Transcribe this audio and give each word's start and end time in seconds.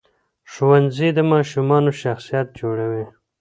ښوونځی 0.51 1.09
د 1.17 1.19
ماشومانو 1.31 1.89
شخصیت 2.01 2.47
جوړوي. 2.59 3.05